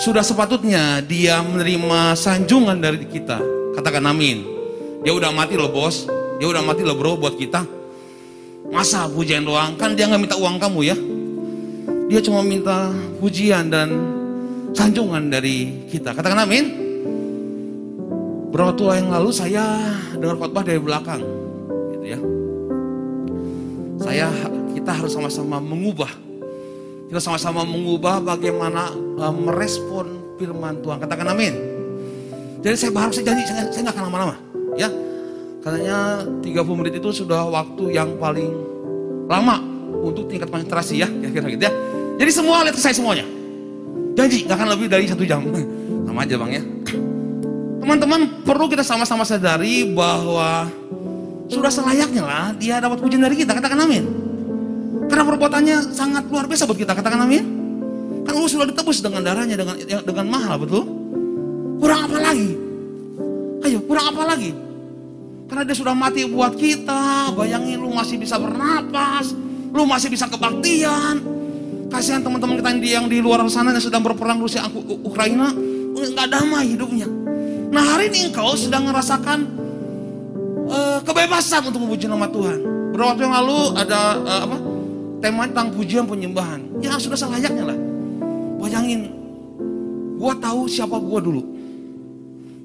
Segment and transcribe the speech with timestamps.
[0.00, 3.36] Sudah sepatutnya dia menerima sanjungan dari kita.
[3.76, 4.46] Katakan amin.
[5.04, 6.08] Dia udah mati loh bos.
[6.40, 7.68] Dia udah mati loh bro buat kita.
[8.72, 9.76] Masa pujian doang?
[9.76, 10.96] Kan dia nggak minta uang kamu ya.
[12.08, 13.92] Dia cuma minta pujian dan
[14.72, 16.16] sanjungan dari kita.
[16.16, 16.64] Katakan amin.
[18.54, 19.84] Berapa tua yang lalu saya
[20.16, 21.20] dengar khotbah dari belakang.
[21.92, 22.18] Gitu ya.
[24.00, 24.32] Saya
[24.72, 26.29] kita harus sama-sama mengubah
[27.10, 31.02] kita sama-sama mengubah bagaimana uh, merespon firman Tuhan.
[31.02, 31.58] Katakan amin.
[32.62, 34.34] Jadi saya berharap, saya janji, saya, saya gak akan lama-lama.
[34.78, 34.86] Ya,
[35.58, 38.46] katanya 30 menit itu sudah waktu yang paling
[39.26, 39.58] lama
[40.06, 41.72] untuk tingkat konsentrasi ya, kira-kira gitu ya.
[42.22, 43.26] Jadi semua lihat saya semuanya.
[44.14, 45.42] Janji, gak akan lebih dari satu jam.
[46.06, 46.62] Sama aja bang ya.
[47.82, 50.70] Teman-teman, perlu kita sama-sama sadari bahwa
[51.50, 53.50] sudah selayaknya lah dia dapat pujian dari kita.
[53.50, 54.29] Katakan amin.
[54.90, 56.92] Karena perbuatannya sangat luar biasa buat kita.
[56.98, 57.44] Katakan amin.
[58.26, 60.84] Kan lu sudah ditebus dengan darahnya dengan ya, dengan mahal, betul?
[61.80, 62.50] Kurang apa lagi?
[63.64, 64.50] Ayo, kurang apa lagi?
[65.50, 67.34] Karena dia sudah mati buat kita.
[67.34, 69.34] Bayangin lu masih bisa bernapas,
[69.70, 71.22] lu masih bisa kebaktian.
[71.90, 74.62] Kasihan teman-teman kita yang di luar sana yang sedang berperang Rusia
[75.02, 75.50] Ukraina,
[75.90, 77.10] nggak damai hidupnya.
[77.70, 79.46] Nah hari ini engkau sedang merasakan
[80.70, 82.62] uh, kebebasan untuk memuji nama Tuhan.
[82.94, 84.56] Beberapa waktu yang lalu ada uh, apa?
[85.20, 86.80] Tema tentang pujian penyembahan.
[86.80, 87.78] Ya sudah selayaknya lah.
[88.60, 89.12] Bayangin,
[90.16, 91.44] gua tahu siapa gua dulu.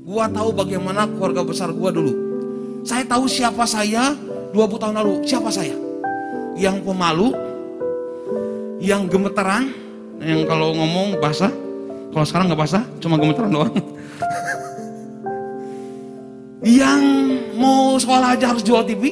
[0.07, 2.15] Gua tahu bagaimana keluarga besar gua dulu.
[2.87, 4.15] Saya tahu siapa saya
[4.55, 5.13] 20 tahun lalu.
[5.27, 5.75] Siapa saya?
[6.55, 7.35] Yang pemalu,
[8.79, 9.75] yang gemeteran,
[10.23, 11.51] yang kalau ngomong basah.
[12.15, 13.75] Kalau sekarang nggak basah, cuma gemeteran doang.
[16.79, 17.03] yang
[17.59, 19.11] mau sekolah aja harus jual TV.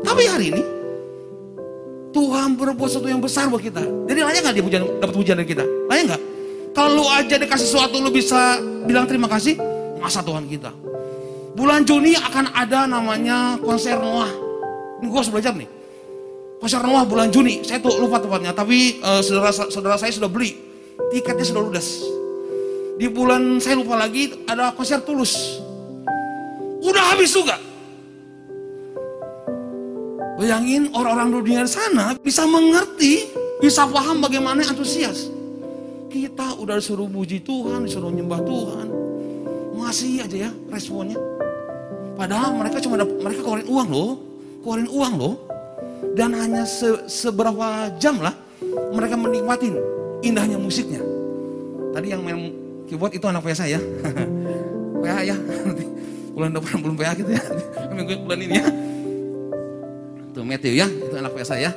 [0.00, 0.73] Tapi hari ini
[2.14, 3.82] Tuhan berbuat sesuatu yang besar buat kita.
[4.06, 5.66] Jadi layak nggak dia dapat pujian dari kita?
[5.90, 6.22] Layak nggak?
[6.70, 9.58] Kalau lu aja dikasih sesuatu lu bisa bilang terima kasih,
[9.98, 10.70] masa Tuhan kita.
[11.58, 14.30] Bulan Juni akan ada namanya konser Noah.
[15.02, 15.66] Ini gue harus belajar nih.
[16.62, 18.54] Konser Noah bulan Juni, saya tuh lupa tepatnya.
[18.54, 20.54] Tapi uh, saudara saudara saya sudah beli,
[21.10, 21.98] tiketnya sudah ludes.
[22.94, 25.34] Di bulan saya lupa lagi ada konser Tulus.
[26.78, 27.58] Udah habis juga.
[30.44, 33.32] Bayangin orang-orang dunia sana bisa mengerti,
[33.64, 35.32] bisa paham bagaimana antusias.
[36.12, 38.92] Kita udah disuruh puji Tuhan, disuruh nyembah Tuhan.
[39.72, 41.16] Masih aja ya responnya.
[42.20, 44.12] Padahal mereka cuma mereka keluarin uang loh,
[44.60, 45.34] keluarin uang loh.
[46.12, 48.36] Dan hanya se, seberapa jam lah
[48.92, 49.80] mereka menikmatin
[50.20, 51.00] indahnya musiknya.
[51.96, 52.52] Tadi yang main
[52.84, 53.80] keyboard itu anak saya.
[55.00, 55.40] PA ya,
[56.36, 57.40] bulan depan belum PA gitu ya.
[57.96, 58.68] Minggu bulan ini ya.
[60.34, 61.70] Itu Matthew ya, itu anak saya.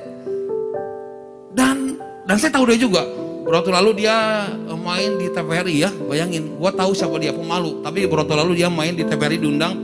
[1.53, 3.05] Dan dan saya tahu dia juga.
[3.45, 6.57] Waktu lalu dia eh, main di TVRI ya, bayangin.
[6.57, 9.77] Gua tahu siapa dia pemalu, tapi waktu lalu dia main di TVRI diundang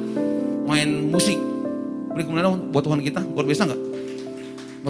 [0.65, 1.37] main musik.
[2.17, 3.81] Beri kemudian buat Tuhan kita, luar biasa nggak?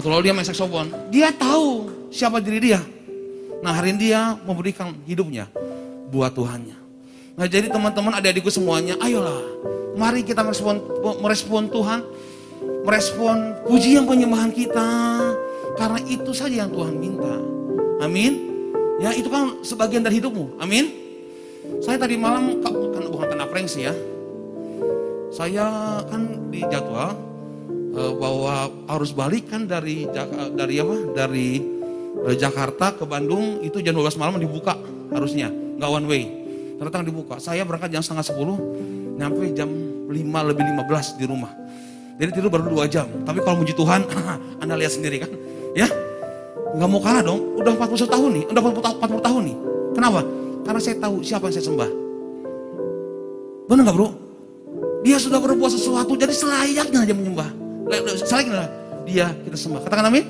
[0.00, 1.12] Waktu lalu dia main saksofon.
[1.12, 2.80] Dia tahu siapa diri dia.
[3.60, 5.52] Nah hari ini dia memberikan hidupnya
[6.08, 6.76] buat Tuhannya.
[7.36, 9.44] Nah jadi teman-teman adik-adikku semuanya, ayolah
[9.94, 10.82] mari kita merespon,
[11.22, 12.00] merespon Tuhan
[12.84, 14.88] merespon pujian penyembahan kita.
[15.74, 17.34] Karena itu saja yang Tuhan minta.
[18.04, 18.54] Amin.
[19.02, 20.62] Ya itu kan sebagian dari hidupmu.
[20.62, 20.86] Amin.
[21.82, 23.94] Saya tadi malam, kan bukan kena prank sih ya.
[25.34, 27.16] Saya kan di jadwal
[27.96, 30.06] uh, bahwa harus balik kan dari
[30.54, 30.96] dari apa?
[31.10, 31.48] Dari
[32.22, 34.78] uh, Jakarta ke Bandung itu jam 12 malam dibuka
[35.10, 36.22] harusnya, nggak one way.
[36.78, 37.34] Ternyata dibuka.
[37.42, 39.70] Saya berangkat jam setengah 10, nyampe jam
[40.06, 41.50] 5 lebih 15 di rumah.
[42.14, 43.10] Jadi tidur baru dua jam.
[43.26, 44.06] Tapi kalau muji Tuhan,
[44.62, 45.30] Anda lihat sendiri kan.
[45.74, 45.90] Ya,
[46.78, 47.58] nggak mau kalah dong.
[47.58, 49.56] Udah 41 tahun nih, udah 40, 40 tahun nih.
[49.94, 50.20] Kenapa?
[50.64, 51.90] Karena saya tahu siapa yang saya sembah.
[53.66, 54.08] Benar nggak bro?
[55.04, 57.50] Dia sudah berbuat sesuatu, jadi selayaknya aja menyembah.
[58.24, 58.64] Selayaknya
[59.04, 59.80] dia kita sembah.
[59.84, 60.24] Katakan amin.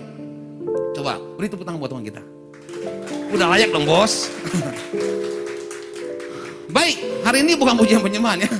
[0.95, 2.23] Coba beri tepuk tangan buat teman kita.
[3.31, 4.25] Udah layak dong bos.
[6.75, 8.51] Baik, hari ini bukan pujian penyembahan ya.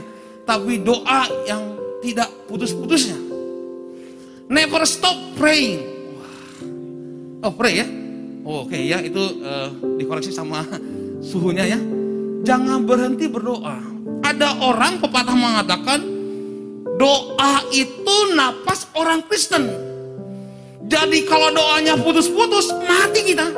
[0.47, 1.74] Tapi doa yang
[2.05, 3.17] tidak putus-putusnya.
[4.53, 5.81] Never stop praying.
[7.41, 7.87] Oh pray ya?
[8.45, 10.61] Oh, Oke okay, ya itu uh, dikoreksi sama
[11.33, 11.81] suhunya ya.
[12.45, 13.81] Jangan berhenti berdoa.
[14.21, 16.01] Ada orang pepatah mengatakan
[17.01, 19.65] doa itu napas orang Kristen.
[20.85, 23.49] Jadi kalau doanya putus-putus mati kita.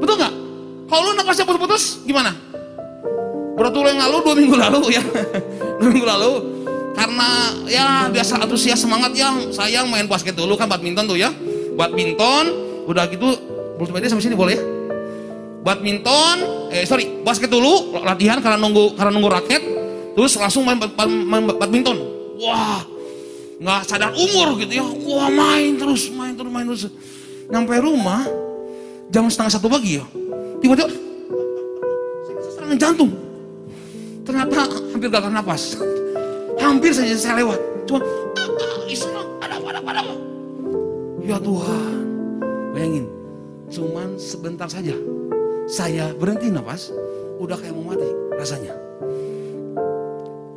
[0.00, 0.34] Betul nggak?
[0.88, 2.32] Kalau lu napasnya putus-putus gimana?
[3.52, 5.04] Berapa yang lalu, dua minggu lalu ya,
[5.80, 6.51] dua minggu lalu
[6.92, 7.28] karena
[7.68, 11.32] ya biasa antusias semangat ya saya main basket dulu kan badminton tuh ya
[11.72, 12.44] badminton
[12.84, 13.32] udah gitu
[13.80, 14.62] multimedia sampai sini boleh ya?
[15.62, 16.36] Badminton,
[16.74, 19.62] eh sorry, basket dulu latihan karena nunggu karena nunggu raket,
[20.18, 21.94] terus langsung main, main, main badminton.
[22.42, 22.82] Wah,
[23.62, 24.82] nggak sadar umur gitu ya.
[24.82, 26.90] Wah main terus, main terus, main terus.
[27.46, 28.26] Nyampe rumah
[29.14, 30.06] jam setengah satu pagi ya.
[30.58, 30.90] Tiba-tiba
[32.58, 33.14] serangan jantung.
[34.26, 35.78] Ternyata hampir gagal nafas.
[36.62, 37.58] Hampir saja saya lewat.
[37.90, 38.06] Cuma,
[38.86, 40.14] Islam, ada ada.
[41.22, 42.02] Ya Tuhan,
[42.70, 43.06] bayangin,
[43.66, 44.94] cuman sebentar saja
[45.66, 46.94] saya berhenti nafas,
[47.42, 48.06] udah kayak mau mati
[48.38, 48.74] rasanya.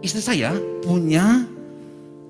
[0.05, 0.53] Istri saya
[0.85, 1.45] punya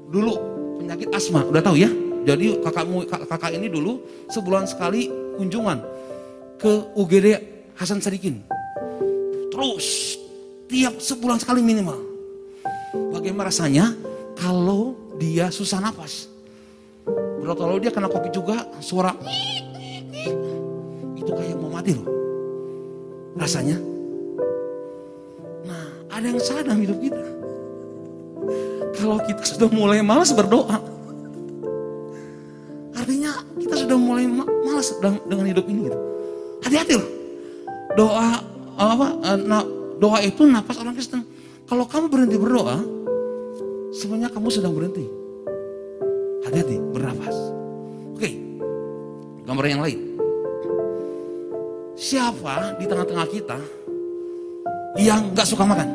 [0.07, 0.39] dulu
[0.79, 1.91] penyakit asma, udah tahu ya?
[2.25, 4.01] Jadi kakakmu kakak ini dulu
[4.31, 5.83] sebulan sekali kunjungan
[6.57, 7.27] ke UGD
[7.75, 8.39] Hasan Sadikin.
[9.51, 10.17] Terus
[10.71, 12.14] tiap sebulan sekali minimal.
[13.25, 13.89] Bagaimana rasanya
[14.37, 16.29] kalau dia susah nafas?
[17.41, 19.17] Kalau dia kena kopi juga suara
[21.17, 22.05] itu kayak mau mati loh
[23.33, 23.81] rasanya.
[25.65, 27.17] Nah, ada yang salah dalam hidup kita.
[28.93, 30.77] Kalau kita sudah mulai malas berdoa,
[32.93, 35.89] artinya kita sudah mulai malas dengan hidup ini.
[35.89, 35.97] Gitu.
[36.61, 37.09] Hati-hati loh.
[37.97, 38.37] Doa
[38.77, 39.07] apa?
[39.17, 39.37] Eh,
[39.97, 41.25] doa itu nafas orang Kristen.
[41.65, 42.93] Kalau kamu berhenti berdoa,
[43.95, 45.07] sebenarnya kamu sedang berhenti.
[46.43, 47.35] Hati-hati bernafas.
[48.13, 48.29] Oke,
[49.47, 49.99] gambar yang lain.
[51.95, 53.57] Siapa di tengah-tengah kita
[54.99, 55.89] yang nggak suka makan?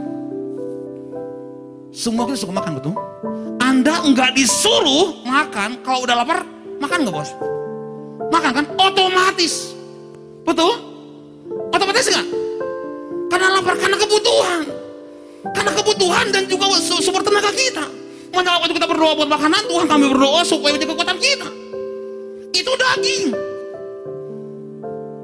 [1.93, 2.97] Semua kita suka makan betul?
[3.61, 6.41] Anda nggak disuruh makan kalau udah lapar,
[6.81, 7.31] makan nggak bos?
[8.33, 8.67] Makan kan?
[8.81, 9.77] Otomatis,
[10.43, 10.73] betul?
[11.71, 12.27] Otomatis nggak?
[13.31, 14.65] Karena lapar karena kebutuhan,
[15.43, 17.85] karena kebutuhan dan juga sumber tenaga kita.
[18.31, 21.49] Makanya waktu kita berdoa buat makanan, Tuhan kami berdoa supaya menjadi kekuatan kita.
[22.55, 23.25] Itu daging.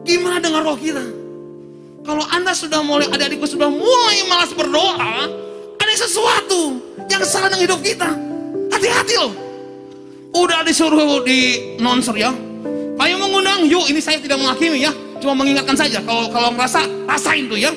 [0.06, 1.04] Gimana dengan roh kita?
[2.06, 5.26] Kalau Anda sudah mulai, adik-adikku sudah mulai malas berdoa,
[5.78, 8.10] ada sesuatu yang salah dengan hidup kita.
[8.70, 9.32] Hati-hati loh.
[10.34, 12.30] Udah disuruh di nonser ya.
[12.96, 14.92] Ayo mengundang, yuk ini saya tidak menghakimi ya.
[15.22, 17.70] Cuma mengingatkan saja, kalau kalau ngerasa, rasain tuh ya.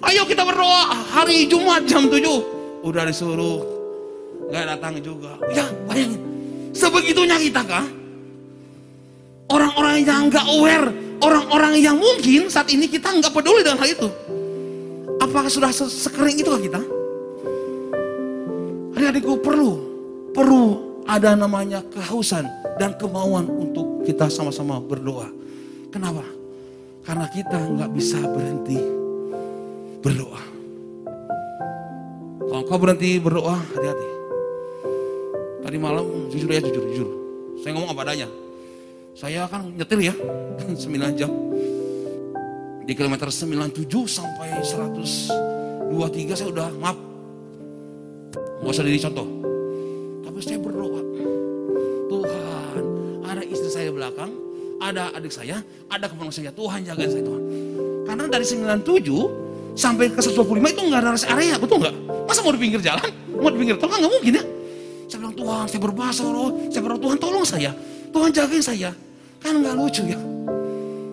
[0.00, 2.24] Ayo kita berdoa hari Jumat jam 7.
[2.80, 3.60] Udah disuruh,
[4.48, 5.36] nggak datang juga.
[5.52, 6.20] Ya bayangin,
[6.72, 7.86] sebegitunya kita kah?
[9.50, 10.88] Orang-orang yang nggak aware
[11.20, 14.08] orang-orang yang mungkin saat ini kita nggak peduli dengan hal itu.
[15.20, 16.80] Apakah sudah sekering itu kita?
[18.96, 19.72] Adik-adikku perlu,
[20.32, 20.64] perlu
[21.04, 22.48] ada namanya kehausan
[22.80, 25.28] dan kemauan untuk kita sama-sama berdoa.
[25.92, 26.24] Kenapa?
[27.04, 28.99] Karena kita nggak bisa berhenti
[30.00, 30.40] berdoa.
[32.50, 34.08] Kalau kau berhenti berdoa, hati-hati.
[35.60, 37.08] Tadi malam, jujur ya, jujur, jujur.
[37.60, 38.28] Saya ngomong apa adanya.
[39.14, 40.14] Saya kan nyetir ya,
[40.66, 41.30] 9 jam.
[42.88, 46.98] Di kilometer 97 sampai 123 saya udah maaf.
[48.64, 49.28] Gak usah jadi contoh.
[50.26, 51.00] Tapi saya berdoa.
[52.10, 52.84] Tuhan,
[53.22, 54.32] ada istri saya belakang,
[54.82, 56.50] ada adik saya, ada keponakan saya.
[56.50, 57.42] Tuhan jaga saya Tuhan.
[58.10, 59.39] Karena dari 97
[59.74, 61.94] sampai ke 125 itu nggak ada rest area, betul nggak?
[62.26, 63.10] Masa mau di pinggir jalan?
[63.36, 64.44] Mau di pinggir tol kan nggak mungkin ya?
[65.10, 67.70] Saya bilang Tuhan, saya berbahasa roh, saya berdoa Tuhan tolong saya.
[68.10, 68.90] Tuhan jagain saya.
[69.40, 70.20] Kan nggak lucu ya.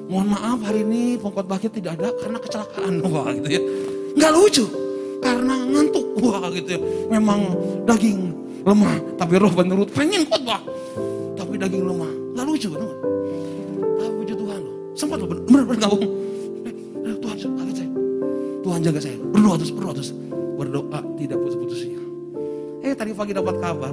[0.07, 2.93] Mohon maaf hari ini bakit tidak ada karena kecelakaan.
[3.11, 3.61] Wah gitu ya.
[4.15, 4.65] Nggak lucu.
[5.23, 6.05] Karena ngantuk.
[6.23, 6.79] Wah gitu ya.
[7.11, 7.39] Memang
[7.89, 8.19] daging
[8.63, 8.95] lemah.
[9.17, 10.61] Tapi roh menurut pengen khotbah.
[11.35, 12.11] Tapi daging lemah.
[12.37, 12.67] Nggak lucu.
[12.69, 12.91] Betul
[13.97, 14.75] Tapi puji Tuhan loh.
[14.97, 16.26] Sempat loh benar-benar gak bohong.
[18.77, 19.17] Tuhan jaga saya.
[19.33, 20.11] Berdoa terus, berdoa terus.
[20.53, 22.01] Berdoa tidak putus-putusnya.
[22.85, 23.89] Eh tadi pagi dapat kabar.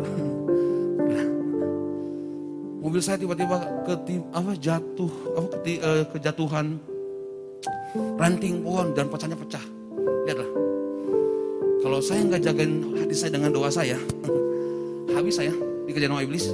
[2.85, 3.97] Mobil saya tiba-tiba ke
[4.29, 5.09] apa jatuh
[5.41, 6.77] apa ke, uh, kejatuhan
[8.21, 9.65] ranting pohon dan pecahnya pecah.
[10.29, 10.53] Lihatlah.
[11.81, 13.97] Kalau saya nggak jagain hati saya dengan doa saya
[15.17, 15.57] habis saya
[15.89, 16.53] dikejar sama iblis.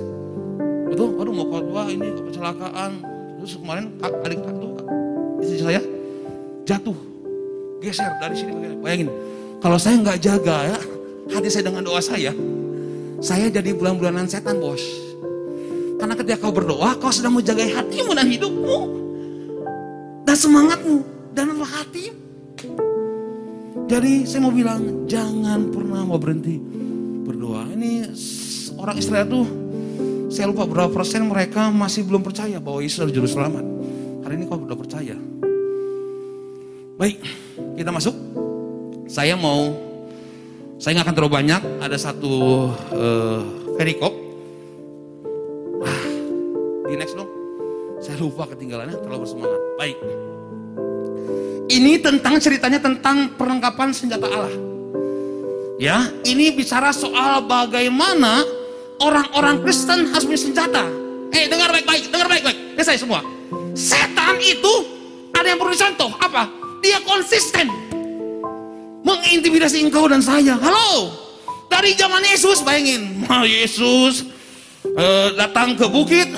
[0.86, 1.18] Betul?
[1.18, 3.02] Aduh mau khotbah ini kecelakaan.
[3.42, 4.70] Terus kemarin adik tuh
[5.42, 5.82] istri saya
[6.62, 7.09] jatuh
[7.80, 9.08] geser dari sini bayangin
[9.60, 10.78] kalau saya nggak jaga ya
[11.32, 12.32] hati saya dengan doa saya
[13.20, 15.10] saya jadi bulan-bulanan setan bos
[16.00, 18.78] karena ketika kau berdoa, kau sedang menjaga hatimu dan hidupmu.
[20.24, 20.96] Dan semangatmu
[21.36, 22.08] dan hati.
[23.84, 26.56] Jadi saya mau bilang, jangan pernah mau berhenti
[27.28, 27.68] berdoa.
[27.76, 28.16] Ini
[28.80, 29.44] orang Israel tuh,
[30.32, 33.64] saya lupa berapa persen mereka masih belum percaya bahwa Yesus adalah juru selamat.
[34.24, 35.16] Hari ini kau sudah percaya.
[36.96, 37.20] Baik,
[37.80, 38.12] kita masuk.
[39.08, 39.72] Saya mau,
[40.76, 41.60] saya nggak akan terlalu banyak.
[41.80, 43.40] Ada satu uh,
[43.80, 44.30] perikop
[48.20, 49.60] lupa ketinggalannya, terlalu bersemangat.
[49.80, 49.96] Baik.
[51.72, 54.52] Ini tentang ceritanya tentang perlengkapan senjata Allah.
[55.80, 58.44] Ya, ini bicara soal bagaimana
[59.00, 60.84] orang-orang Kristen harus punya senjata.
[61.32, 62.76] Eh, dengar baik-baik, dengar baik-baik.
[62.76, 63.24] Ya saya semua.
[63.72, 64.72] Setan itu
[65.32, 66.12] ada yang perlu dicontoh.
[66.20, 66.59] Apa?
[66.80, 67.68] Dia konsisten
[69.04, 70.56] mengintimidasi engkau dan saya.
[70.56, 71.12] Halo,
[71.68, 73.24] dari zaman Yesus, bayangin,
[73.60, 74.24] Yesus
[74.84, 76.32] eh, datang ke bukit,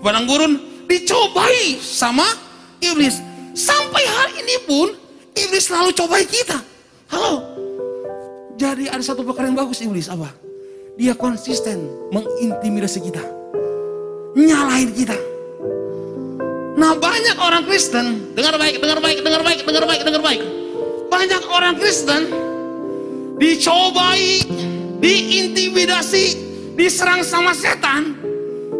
[0.00, 0.52] padang gurun,
[0.88, 2.24] dicobai sama
[2.80, 3.20] iblis.
[3.56, 4.88] Sampai hari ini pun
[5.36, 6.56] iblis selalu cobai kita.
[7.12, 7.44] Halo.
[8.56, 10.32] Jadi ada satu perkara yang bagus iblis apa?
[10.96, 13.20] Dia konsisten mengintimidasi kita.
[14.32, 15.35] Nyalahin kita.
[16.76, 20.42] Nah banyak orang Kristen, dengar baik, dengar baik, dengar baik, dengar baik, dengar baik.
[21.08, 22.22] Banyak orang Kristen
[23.40, 24.44] dicobai,
[25.00, 26.24] diintimidasi,
[26.76, 28.12] diserang sama setan.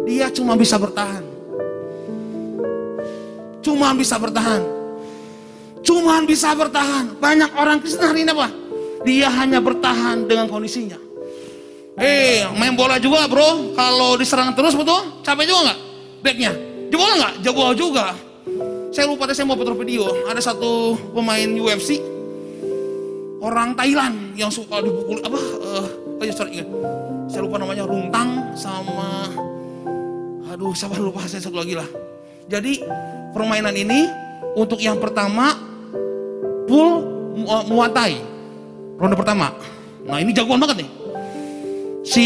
[0.05, 1.25] Dia cuma bisa bertahan.
[3.65, 4.61] Cuma bisa bertahan.
[5.81, 7.17] Cuma bisa bertahan.
[7.17, 8.53] Banyak orang Kristen hari ini apa?
[9.09, 11.01] Dia hanya bertahan dengan kondisinya.
[11.97, 13.73] Eh, main bola juga bro.
[13.73, 15.79] Kalau diserang terus betul, capek juga nggak?
[16.21, 16.51] Backnya,
[16.89, 17.33] jebol nggak?
[17.43, 18.15] Jebol juga.
[18.91, 20.07] Saya lupa tadi saya mau putar video.
[20.25, 21.99] Ada satu pemain UFC,
[23.43, 25.39] orang Thailand yang suka dipukul apa?
[25.39, 25.85] Uh,
[26.17, 26.63] oh ya sorry,
[27.27, 29.29] saya lupa namanya Runtang sama,
[30.49, 31.85] aduh siapa lupa saya satu lagi lah.
[32.47, 32.81] Jadi
[33.35, 34.07] permainan ini
[34.55, 35.53] untuk yang pertama
[36.65, 37.03] full
[37.45, 38.13] Muay Thai
[38.97, 39.53] ronde pertama.
[40.07, 40.89] Nah ini jagoan banget nih.
[42.01, 42.25] Si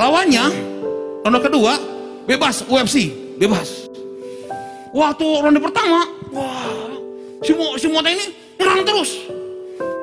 [0.00, 0.44] lawannya
[1.26, 1.76] ronde kedua
[2.24, 3.85] bebas UFC bebas.
[4.94, 6.90] Waktu ronde pertama, wah
[7.42, 8.26] si Muay, si Muay Thai ini
[8.58, 9.10] nyerang terus.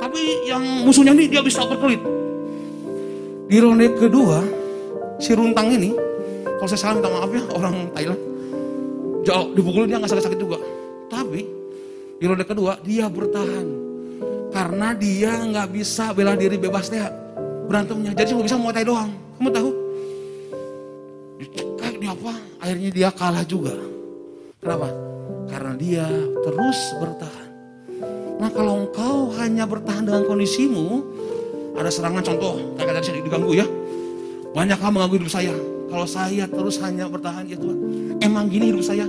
[0.01, 2.01] Tapi yang musuhnya ini dia bisa berkelit.
[3.47, 4.43] Di ronde kedua
[5.21, 5.95] si Runtang ini,
[6.59, 8.21] kalau saya salah minta maaf ya orang Thailand
[9.23, 10.59] jauh dipukulin dia nggak sakit-sakit juga.
[11.07, 11.41] Tapi
[12.19, 13.67] di ronde kedua dia bertahan
[14.53, 17.01] karena dia nggak bisa bela diri bebas deh
[17.65, 18.11] berantemnya.
[18.13, 19.09] Jadi cuma bisa muay thai doang.
[19.39, 19.69] Kamu tahu?
[21.79, 22.33] Kayak dia apa?
[22.61, 23.92] Akhirnya dia kalah juga.
[24.63, 24.88] Kenapa?
[25.51, 26.08] Karena dia
[26.39, 27.50] terus bertahan.
[28.39, 31.03] Nah kalau engkau hanya bertahan dengan kondisimu,
[31.75, 33.67] ada serangan contoh, kayak tadi saya diganggu ya.
[34.55, 35.53] Banyak hal mengganggu hidup saya.
[35.91, 37.77] Kalau saya terus hanya bertahan ya Tuhan.
[38.24, 39.03] Emang gini hidup saya.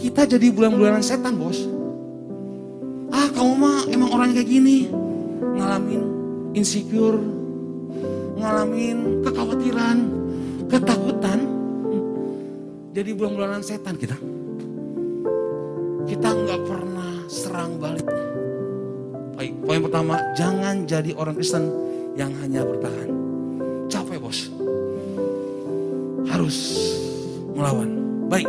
[0.00, 1.68] Kita jadi bulan-bulanan setan bos.
[3.12, 4.88] Ah kamu mah emang orangnya kayak gini.
[5.52, 6.02] Ngalamin
[6.56, 7.20] insecure.
[8.40, 9.98] Ngalamin kekhawatiran.
[10.72, 11.38] Ketakutan.
[12.96, 14.31] Jadi bulan-bulanan setan kita.
[16.08, 18.06] Kita nggak pernah serang balik.
[19.38, 21.64] Baik, poin pertama, jangan jadi orang Kristen
[22.14, 23.10] yang hanya bertahan.
[23.88, 24.48] Capek bos
[26.28, 26.56] harus
[27.52, 27.90] melawan.
[28.30, 28.48] Baik.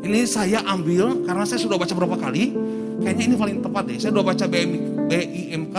[0.00, 2.52] Ini saya ambil karena saya sudah baca berapa kali.
[3.00, 3.96] Kayaknya ini paling tepat deh.
[3.96, 4.70] Saya sudah baca BM,
[5.08, 5.76] BIMK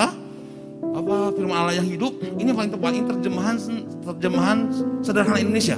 [0.91, 2.13] apa firman Allah yang hidup.
[2.19, 3.55] Ini paling tepat ini terjemahan
[4.05, 4.57] terjemahan
[5.05, 5.77] sederhana Indonesia.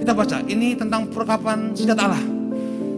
[0.00, 2.39] Kita baca ini tentang perlengkapan senjata Allah.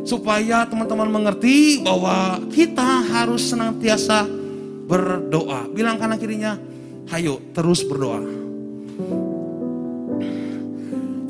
[0.02, 4.26] Supaya teman-teman mengerti bahwa kita harus senantiasa
[4.86, 5.70] berdoa.
[5.70, 6.58] Bilang kanan kirinya,
[7.14, 8.20] hayo terus berdoa.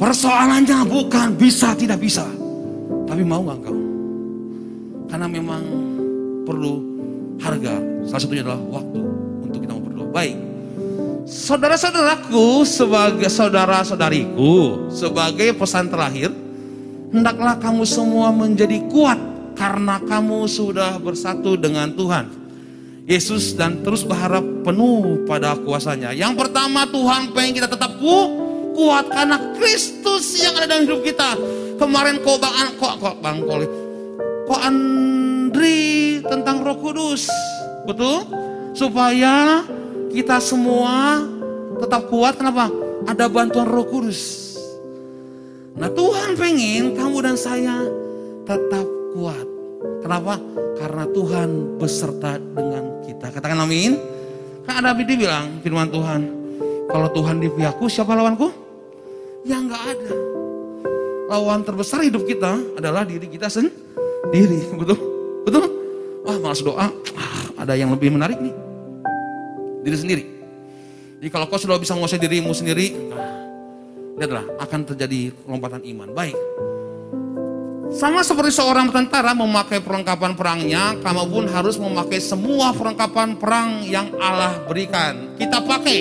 [0.01, 2.27] Persoalannya bukan bisa tidak bisa.
[3.07, 3.79] Tapi mau gak engkau?
[5.07, 5.63] Karena memang
[6.43, 6.73] perlu
[7.39, 7.79] harga.
[8.09, 9.01] Salah satunya adalah waktu
[9.47, 10.09] untuk kita mau berdoa.
[10.11, 10.37] Baik.
[11.23, 16.35] Saudara-saudaraku sebagai saudara-saudariku sebagai pesan terakhir
[17.13, 19.21] hendaklah kamu semua menjadi kuat
[19.55, 22.41] karena kamu sudah bersatu dengan Tuhan.
[23.03, 26.15] Yesus dan terus berharap penuh pada kuasanya.
[26.15, 27.99] Yang pertama Tuhan pengen kita tetap
[28.73, 31.35] kuat karena Kristus yang ada dalam hidup kita.
[31.77, 33.67] Kemarin kok bang kok kok bang Koli,
[34.47, 37.27] kok Andri tentang Roh Kudus,
[37.83, 38.23] betul?
[38.71, 39.67] Supaya
[40.15, 41.27] kita semua
[41.83, 42.39] tetap kuat.
[42.39, 42.71] Kenapa?
[43.11, 44.42] Ada bantuan Roh Kudus.
[45.77, 47.87] Nah Tuhan pengen kamu dan saya
[48.45, 48.85] tetap
[49.17, 49.47] kuat.
[50.05, 50.37] Kenapa?
[50.77, 53.33] Karena Tuhan beserta dengan kita.
[53.33, 53.97] Katakan amin.
[54.63, 56.21] Kan ada David bilang firman Tuhan.
[56.91, 58.53] Kalau Tuhan di pihakku, siapa lawanku?
[59.49, 60.15] Ya nggak ada.
[61.33, 64.69] Lawan terbesar hidup kita adalah diri kita sendiri.
[64.81, 64.99] Betul?
[65.49, 65.65] Betul?
[66.23, 66.93] Wah malas doa.
[67.17, 68.55] Ah, ada yang lebih menarik nih.
[69.83, 70.25] Diri sendiri.
[71.19, 72.95] Jadi kalau kau sudah bisa menguasai dirimu sendiri,
[74.17, 76.09] lihatlah akan terjadi lompatan iman.
[76.13, 76.37] Baik.
[77.93, 84.09] Sama seperti seorang tentara memakai perlengkapan perangnya, kamu pun harus memakai semua perlengkapan perang yang
[84.17, 85.37] Allah berikan.
[85.37, 86.01] Kita pakai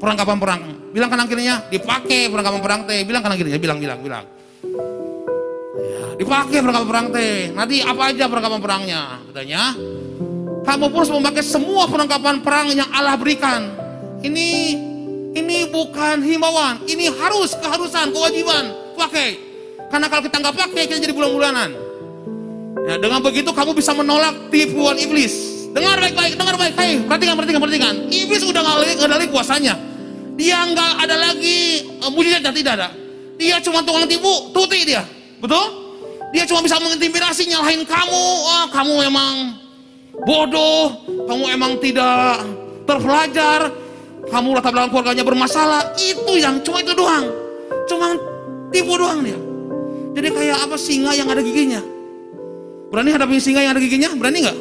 [0.00, 0.60] perlengkapan perang.
[0.96, 3.04] Bilang kanan kirinya, dipakai perlengkapan perang teh.
[3.04, 4.24] Bilang kanan kirinya, bilang, bilang, bilang.
[5.76, 7.52] Ya, dipakai perlengkapan perang teh.
[7.52, 9.00] Nanti apa aja perlengkapan perangnya?
[9.28, 9.62] Katanya,
[10.64, 13.68] kamu pun harus memakai semua perlengkapan perang yang Allah berikan.
[14.24, 14.48] Ini
[15.36, 19.36] ini bukan himbauan, ini harus keharusan, kewajiban pakai.
[19.92, 21.70] Karena kalau kita nggak pakai, kita jadi bulan-bulanan.
[22.88, 25.68] Ya, dengan begitu kamu bisa menolak tipuan iblis.
[25.76, 27.04] Dengar baik-baik, dengar baik-baik.
[27.04, 27.94] Perhatikan, perhatikan, perhatikan.
[28.08, 29.74] Iblis udah nggak ada lagi kuasanya.
[30.36, 32.88] Dia nggak ada lagi uh, mujizat tidak ada.
[33.36, 35.04] Dia cuma tukang tipu, tuti dia.
[35.36, 35.84] Betul?
[36.32, 38.24] Dia cuma bisa mengintimidasi, nyalahin kamu.
[38.40, 39.34] Oh, kamu emang
[40.24, 42.40] bodoh, kamu emang tidak
[42.88, 43.68] terpelajar,
[44.26, 45.94] kamu latar belakang keluarganya bermasalah.
[45.98, 47.26] Itu yang cuma itu doang.
[47.86, 48.14] Cuma
[48.74, 49.38] tipu doang dia.
[50.16, 51.80] Jadi kayak apa singa yang ada giginya.
[52.88, 54.10] Berani hadapin singa yang ada giginya?
[54.16, 54.58] Berani nggak?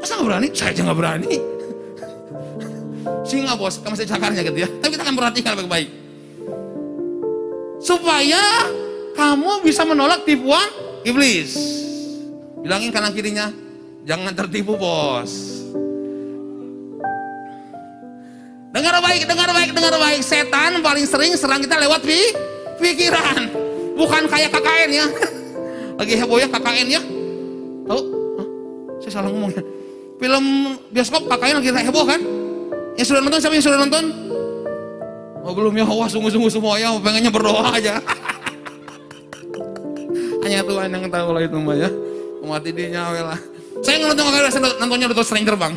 [0.00, 0.48] Masa nggak berani?
[0.54, 1.32] Saya aja nggak berani.
[3.28, 4.68] Singa bos, kamu saya cakarnya gitu ya.
[4.80, 5.88] Tapi kita akan perhatikan baik-baik.
[7.82, 8.40] Supaya
[9.12, 10.64] kamu bisa menolak tipuan
[11.02, 11.58] iblis.
[12.62, 13.52] Bilangin kanan kirinya,
[14.06, 15.47] jangan tertipu bos.
[18.68, 20.20] Dengar baik, dengar baik, dengar baik.
[20.20, 22.20] Setan paling sering serang kita lewat pi
[22.76, 23.48] pikiran.
[23.96, 25.06] Bukan kayak KKN ya.
[25.98, 27.02] Lagi heboh ya KKN ya.
[27.88, 28.02] Tahu?
[29.02, 29.62] Saya salah ngomong ya.
[30.18, 30.44] Film
[30.90, 32.20] bioskop KKN lagi heboh kan?
[32.98, 34.04] Yang sudah nonton siapa yang sudah nonton?
[35.46, 38.02] Oh belum ya, wah sungguh-sungguh semua ya, pengennya berdoa aja.
[40.44, 41.90] Hanya Tuhan yang tahu lah itu mbak ya.
[42.42, 43.40] Mati dia nyawa lah.
[43.80, 45.72] Saya nonton saya nontonnya Doctor Stranger bang.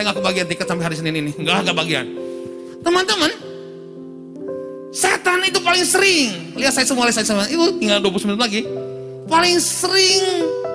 [0.00, 2.08] Saya nggak kebagian tiket sampai hari Senin ini, nggak kebagian.
[2.80, 3.28] Teman-teman,
[4.96, 6.56] setan itu paling sering.
[6.56, 7.44] Lihat saya semua, lihat saya semua.
[7.44, 8.60] Itu tinggal 20 menit lagi.
[9.28, 10.24] Paling sering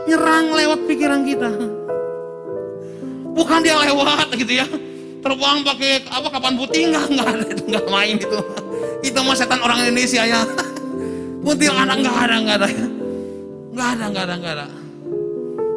[0.05, 1.57] nyerang lewat pikiran kita.
[3.33, 4.69] Bukan dia lewat gitu ya.
[5.25, 7.33] Terbang pakai apa kapan putih nggak nggak
[7.65, 8.39] nggak main itu.
[9.09, 10.45] Itu mah setan orang Indonesia ya.
[11.41, 12.67] Kuntil anak nggak ada nggak ada.
[13.73, 14.67] Nggak ada nggak ada nggak ada.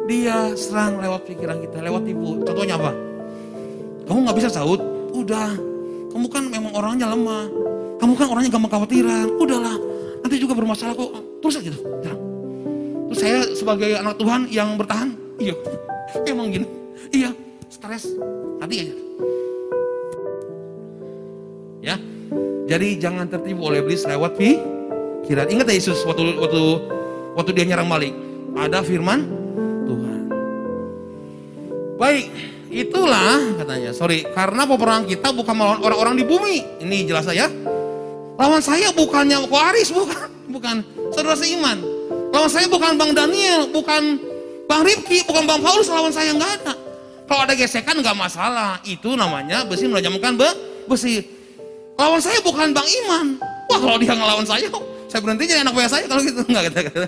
[0.05, 2.45] Dia serang lewat pikiran kita, lewat tipu.
[2.45, 3.08] Contohnya apa?
[4.09, 4.81] Kamu nggak bisa saud,
[5.13, 5.53] udah.
[6.09, 7.45] Kamu kan memang orangnya lemah.
[8.01, 9.37] Kamu kan orangnya gampang khawatiran.
[9.37, 9.77] Udahlah,
[10.25, 11.13] nanti juga bermasalah kok.
[11.45, 11.77] Terus aja gitu.
[12.01, 12.19] Jangan.
[13.13, 15.53] Terus saya sebagai anak Tuhan yang bertahan, iya,
[16.33, 16.65] emang gini,
[17.13, 17.29] iya,
[17.69, 18.09] stres,
[18.57, 18.95] hati aja.
[21.79, 21.95] Ya,
[22.65, 25.47] jadi jangan tertipu oleh iblis lewat pikiran.
[25.53, 26.61] Ingat ya Yesus waktu waktu
[27.33, 28.13] waktu dia nyerang balik,
[28.57, 29.25] ada firman
[29.89, 30.21] Tuhan.
[31.97, 32.29] Baik,
[32.69, 33.91] itulah katanya.
[33.91, 36.57] Sorry, karena peperangan kita bukan melawan orang-orang di bumi.
[36.85, 37.49] Ini jelas saya.
[38.39, 40.75] Lawan saya bukannya Waris, bukan, bukan
[41.11, 41.83] saudara seiman.
[42.31, 44.15] Lawan saya bukan Bang Daniel, bukan
[44.63, 46.73] Bang Rifki, bukan Bang Paulus, lawan saya nggak ada.
[47.27, 50.49] Kalau ada gesekan nggak masalah, itu namanya besi menajamkan be
[50.87, 51.25] besi.
[51.99, 53.43] Lawan saya bukan Bang Iman.
[53.69, 54.71] Wah kalau dia ngelawan saya,
[55.11, 57.07] saya berhenti jadi anak buah saya kalau gitu nggak kata kata.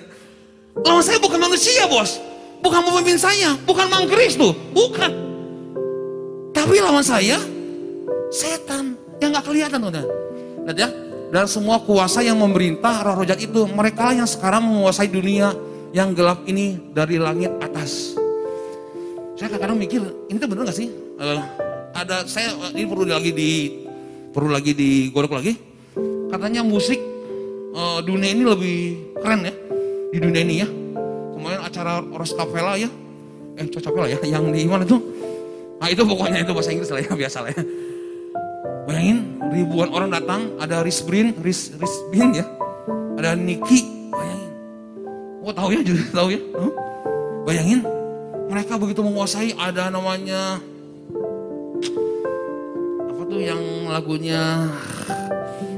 [0.84, 2.20] Lawan saya bukan manusia bos,
[2.60, 5.31] bukan pemimpin saya, bukan Mang tuh, bukan.
[6.52, 7.40] Tapi lawan saya
[8.32, 9.92] setan yang nggak kelihatan tuh
[10.62, 10.88] Lihat ya,
[11.34, 15.50] dan semua kuasa yang memerintah roh-roh jahat itu mereka yang sekarang menguasai dunia
[15.90, 18.14] yang gelap ini dari langit atas.
[19.34, 20.88] Saya kadang-kadang mikir, ini tuh bener gak sih?
[21.18, 21.42] Uh,
[21.98, 23.50] ada saya ini perlu lagi di
[24.30, 25.58] perlu lagi digodok lagi.
[26.30, 27.00] Katanya musik
[27.74, 28.78] uh, dunia ini lebih
[29.18, 29.54] keren ya
[30.14, 30.68] di dunia ini ya.
[31.34, 32.86] Kemarin acara Ros Capella ya,
[33.58, 35.21] eh Capella ya, yang di mana tuh?
[35.82, 37.62] Nah itu pokoknya itu bahasa Inggris lah ya biasa lah ya.
[38.86, 39.18] Bayangin
[39.50, 42.46] ribuan orang datang, ada Rich Brin, Rich, Rich Bin ya,
[43.18, 44.50] ada Niki, bayangin.
[45.42, 46.40] Oh tahu ya, jadi tahu ya.
[46.54, 46.72] Huh?
[47.46, 47.82] Bayangin,
[48.46, 50.62] mereka begitu menguasai ada namanya
[53.10, 54.70] apa tuh yang lagunya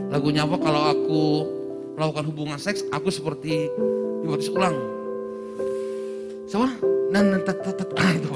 [0.08, 1.22] lagunya apa kalau aku
[1.94, 3.70] melakukan hubungan seks aku seperti
[4.26, 4.74] dibaptis ulang
[6.50, 6.74] siapa
[7.12, 8.28] nan tet tet ah itu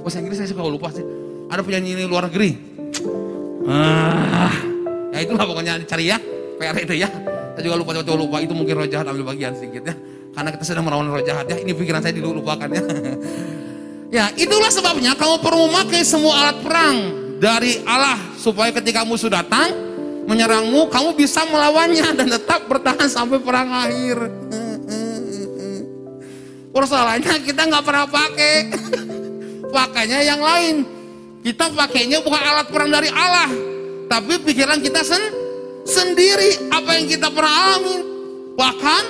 [0.00, 0.38] bahasa Inggris.
[0.40, 1.04] Saya suka lupa sih.
[1.50, 2.56] Ada penyanyi luar negeri.
[3.68, 4.54] Ah.
[5.10, 6.18] Ya itulah pokoknya cari ya.
[6.60, 7.08] PR itu ya.
[7.56, 8.36] Saya juga lupa coba lupa.
[8.40, 9.94] Itu mungkin roh jahat ambil bagian sedikit ya.
[10.30, 11.56] Karena kita sedang melawan roh jahat ya.
[11.60, 12.82] Ini pikiran saya dulu lupakan ya.
[14.10, 16.98] Ya itulah sebabnya kamu perlu memakai semua alat perang
[17.38, 19.70] dari Allah supaya ketika musuh datang
[20.26, 24.18] menyerangmu kamu bisa melawannya dan tetap bertahan sampai perang akhir
[26.70, 28.54] persoalannya kita nggak pernah pakai.
[29.70, 30.76] Pakainya yang lain.
[31.40, 33.48] Kita pakainya bukan alat perang dari Allah
[34.10, 35.22] tapi pikiran kita sen
[35.86, 36.70] sendiri.
[36.74, 37.96] Apa yang kita pernah alami
[38.58, 39.02] bahkan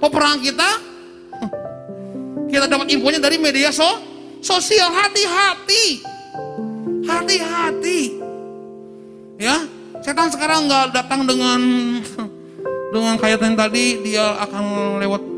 [0.00, 0.70] peperangan kita
[2.46, 3.86] kita dapat infonya dari media so
[4.40, 4.88] sosial.
[4.90, 6.00] Hati-hati.
[7.04, 8.00] Hati-hati.
[9.36, 9.68] Ya
[10.00, 11.60] setan sekarang nggak datang dengan
[12.94, 15.35] dengan kayak tadi dia akan lewat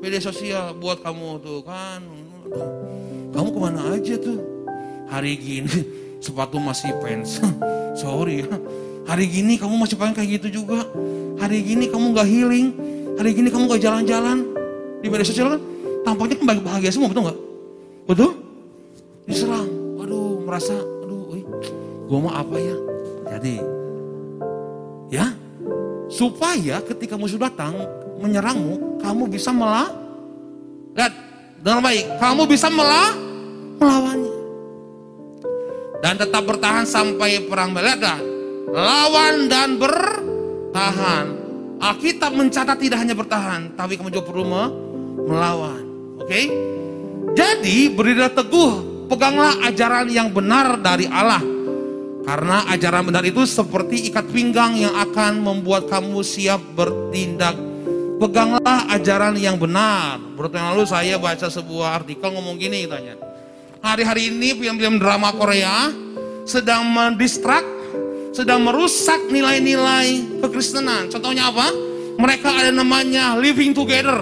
[0.00, 2.00] media sosial buat kamu tuh kan.
[2.48, 2.68] Aduh,
[3.36, 4.40] kamu ke mana aja tuh?
[5.12, 5.76] Hari gini
[6.24, 7.38] sepatu masih pants.
[8.00, 8.56] Sorry ya.
[9.04, 10.88] Hari gini kamu masih pengen kayak gitu juga.
[11.40, 12.68] Hari gini kamu gak healing.
[13.20, 14.38] Hari gini kamu gak jalan-jalan.
[15.00, 15.60] Di media sosial kan
[16.04, 17.38] tampaknya kan bahagia semua, betul gak?
[18.08, 18.30] Betul?
[19.28, 19.68] Diserang.
[20.00, 21.36] Waduh, merasa, aduh,
[22.08, 22.76] gue mau apa ya?
[23.36, 23.54] Jadi,
[25.12, 25.26] ya,
[26.10, 27.78] supaya ketika musuh datang
[28.20, 29.88] menyerangmu, kamu bisa melah,
[30.94, 31.12] lihat,
[31.60, 33.10] dengan baik, kamu bisa melah,
[33.80, 34.34] melawannya.
[36.00, 38.00] Dan tetap bertahan sampai perang Lihat
[38.70, 41.26] lawan dan bertahan.
[41.80, 44.44] Alkitab mencatat tidak hanya bertahan, tapi kamu juga perlu
[45.24, 45.82] melawan.
[46.20, 46.28] Oke?
[46.28, 46.46] Okay?
[47.32, 51.40] Jadi berdirilah teguh, peganglah ajaran yang benar dari Allah.
[52.20, 57.56] Karena ajaran benar itu seperti ikat pinggang yang akan membuat kamu siap bertindak.
[58.20, 60.20] Peganglah ajaran yang benar.
[60.36, 63.16] Berarti lalu saya baca sebuah artikel ngomong gini tanya.
[63.80, 65.88] Hari-hari ini film-film drama Korea
[66.44, 67.64] sedang mendistrak
[68.30, 71.08] sedang merusak nilai-nilai kekristenan.
[71.08, 71.72] Contohnya apa?
[72.20, 74.20] Mereka ada namanya living together.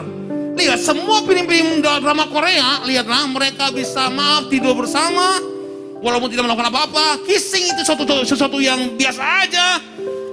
[0.55, 5.39] Lihat semua film-film drama Korea, lihatlah mereka bisa maaf tidur bersama,
[6.03, 7.07] walaupun tidak melakukan apa-apa.
[7.27, 9.83] Kissing itu sesuatu, sesuatu yang biasa aja.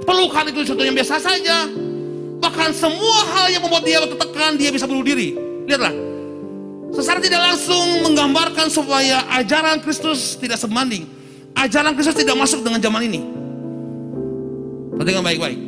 [0.05, 1.65] Pelukan itu sesuatu yang biasa saja.
[2.45, 5.33] Bahkan semua hal yang membuat dia tertekan, dia bisa bunuh diri.
[5.65, 5.93] Lihatlah.
[6.93, 11.09] Secara tidak langsung menggambarkan supaya ajaran Kristus tidak sebanding.
[11.57, 13.21] Ajaran Kristus tidak masuk dengan zaman ini.
[14.93, 15.59] Perhatikan baik-baik.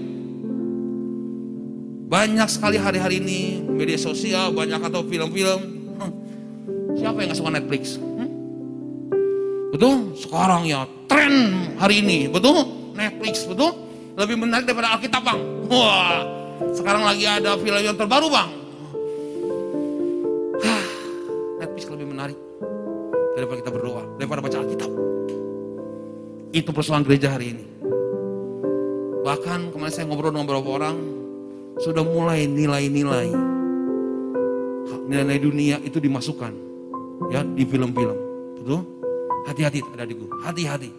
[2.08, 5.60] Banyak sekali hari-hari ini media sosial, banyak atau film-film.
[6.96, 7.98] Siapa yang gak suka Netflix?
[9.74, 10.14] Betul?
[10.16, 12.64] Sekarang ya tren hari ini, betul?
[12.96, 13.76] Netflix, betul?
[14.16, 15.42] Lebih menarik daripada Alkitab, Bang.
[15.68, 16.24] Wah,
[16.74, 18.50] sekarang lagi ada film yang terbaru, Bang.
[21.58, 22.38] Netflix lebih menarik
[23.38, 24.92] daripada kita berdoa, daripada baca Alkitab.
[26.54, 27.66] Itu persoalan gereja hari ini.
[29.26, 30.98] Bahkan kemarin saya ngobrol dengan beberapa orang,
[31.84, 33.58] sudah mulai nilai-nilai
[35.08, 36.52] nilai-nilai dunia itu dimasukkan
[37.32, 38.18] ya di film-film.
[38.60, 38.82] Betul?
[39.48, 40.92] Hati-hati adikku, hati-hati.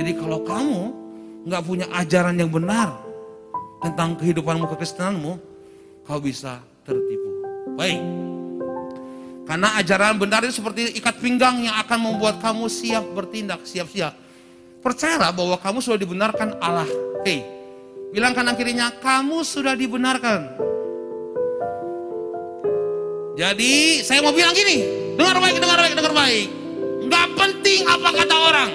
[0.00, 0.80] Jadi kalau kamu
[1.44, 2.96] nggak punya ajaran yang benar
[3.84, 5.32] tentang kehidupanmu, kekristenanmu,
[6.08, 7.28] kau bisa tertipu.
[7.76, 8.00] Baik.
[9.44, 14.16] Karena ajaran benar itu seperti ikat pinggang yang akan membuat kamu siap bertindak, siap-siap.
[14.80, 16.88] Percayalah bahwa kamu sudah dibenarkan Allah.
[17.28, 17.44] Hei,
[18.14, 20.54] Bilang kanan kirinya, kamu sudah dibenarkan.
[23.34, 24.86] Jadi saya mau bilang gini,
[25.18, 26.46] dengar baik, dengar baik, dengar baik.
[27.10, 28.70] Gak penting apa kata orang.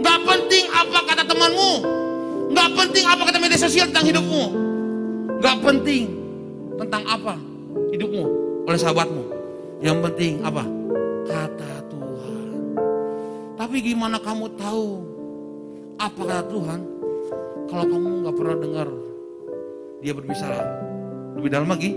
[0.00, 1.95] Gak penting apa kata temanmu.
[2.52, 4.44] Gak penting apa kata media sosial tentang hidupmu.
[5.42, 6.04] Gak penting
[6.76, 7.34] tentang apa
[7.90, 8.24] hidupmu
[8.66, 9.22] oleh sahabatmu.
[9.80, 10.64] Yang penting apa?
[11.26, 12.46] Kata Tuhan.
[13.56, 14.86] Tapi gimana kamu tahu
[15.96, 16.80] apa kata Tuhan?
[17.66, 18.88] Kalau kamu nggak pernah dengar
[19.98, 20.60] dia berbicara
[21.34, 21.90] lebih dalam lagi,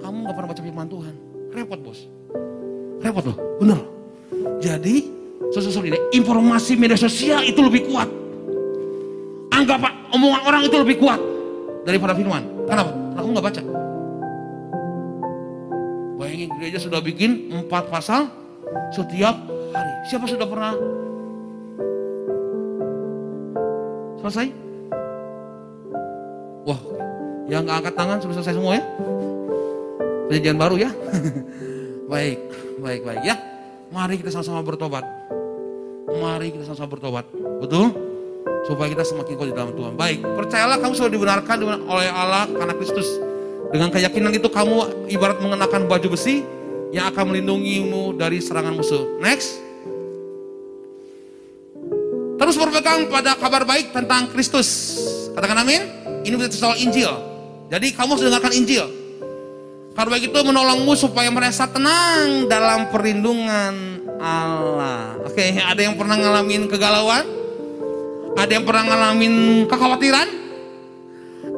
[0.00, 1.14] kamu nggak pernah baca firman Tuhan.
[1.50, 2.00] Repot bos.
[3.04, 3.80] Repot loh, benar.
[4.60, 5.08] Jadi,
[5.50, 8.08] sesuatu ini informasi media sosial itu lebih kuat.
[9.60, 9.84] Anggap
[10.16, 11.20] omongan orang itu lebih kuat
[11.84, 12.40] daripada firman.
[12.64, 12.96] Kenapa?
[12.96, 13.62] Karena kamu nggak baca.
[16.16, 18.32] Bayangin gereja sudah bikin empat pasal
[18.88, 19.36] setiap
[19.76, 19.92] hari.
[20.08, 20.72] Siapa sudah pernah
[24.24, 24.48] selesai?
[26.64, 26.80] Wah,
[27.52, 28.84] yang nggak angkat tangan sudah selesai semua ya?
[30.32, 30.90] Perjanjian baru ya?
[32.12, 32.38] baik,
[32.80, 33.36] baik, baik ya.
[33.92, 35.04] Mari kita sama-sama bertobat.
[36.16, 37.28] Mari kita sama-sama bertobat.
[37.60, 38.09] Betul?
[38.68, 39.96] Supaya kita semakin kuat di dalam Tuhan.
[39.96, 43.08] Baik, percayalah kamu sudah dibenarkan oleh Allah karena Kristus.
[43.70, 46.42] Dengan keyakinan itu kamu ibarat mengenakan baju besi
[46.90, 49.06] yang akan melindungimu dari serangan musuh.
[49.22, 49.62] Next.
[52.36, 54.68] Terus berpegang pada kabar baik tentang Kristus.
[55.32, 55.82] Katakan amin.
[56.26, 57.10] Ini soal Injil.
[57.70, 58.86] Jadi kamu harus dengarkan Injil.
[59.94, 65.14] Karena begitu menolongmu supaya merasa tenang dalam perlindungan Allah.
[65.22, 67.39] Oke, ada yang pernah ngalamin kegalauan?
[68.38, 69.34] Ada yang pernah ngalamin
[69.66, 70.28] kekhawatiran?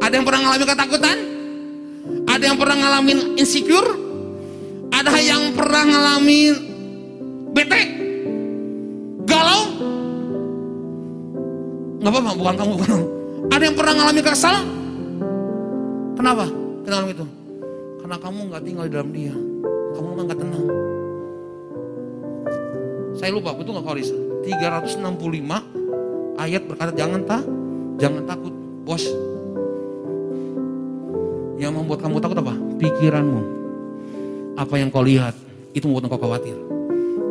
[0.00, 1.18] Ada yang pernah ngalamin ketakutan?
[2.28, 3.90] Ada yang pernah ngalamin insecure?
[4.92, 6.54] Ada yang pernah ngalamin
[7.52, 7.82] bete?
[9.28, 9.62] Galau?
[12.02, 12.90] Gak apa-apa, bukan kamu, bukan.
[13.50, 14.56] Ada yang pernah mengalami kesal?
[16.18, 16.46] Kenapa?
[16.82, 17.26] Kenapa itu?
[18.02, 19.34] Karena kamu nggak tinggal di dalam dia.
[19.94, 20.66] Kamu nggak tenang.
[23.14, 24.10] Saya lupa, betul nggak Koris?
[24.42, 25.81] 365
[26.38, 27.42] ayat berkata jangan tak,
[28.00, 28.54] jangan takut,
[28.86, 29.04] bos.
[31.60, 32.54] Yang membuat kamu takut apa?
[32.80, 33.42] Pikiranmu.
[34.52, 35.32] apa yang kau lihat
[35.72, 36.56] itu membuat engkau khawatir.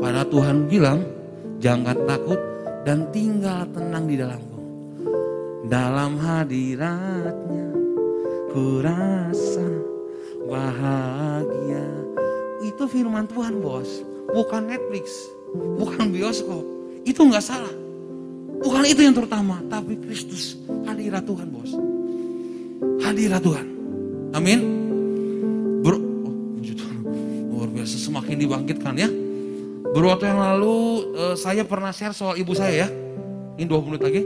[0.01, 0.99] Padahal Tuhan bilang,
[1.61, 2.41] jangan takut
[2.81, 4.59] dan tinggal tenang di dalamku.
[5.69, 7.69] Dalam hadiratnya
[8.49, 9.69] ku rasa
[10.49, 11.85] bahagia.
[12.65, 14.01] Itu firman Tuhan bos,
[14.33, 16.65] bukan Netflix, bukan bioskop.
[17.05, 17.81] Itu nggak salah.
[18.62, 20.54] Bukan itu yang terutama, tapi Kristus
[20.86, 21.74] hadirat Tuhan bos.
[23.02, 23.65] Hadirat Tuhan.
[24.38, 24.60] Amin.
[25.82, 26.36] Bro, oh,
[27.58, 29.10] luar biasa semakin dibangkitkan ya.
[29.91, 30.78] Beberapa waktu yang lalu
[31.17, 32.88] uh, saya pernah share soal ibu saya ya.
[33.58, 34.24] Ini dua menit lagi.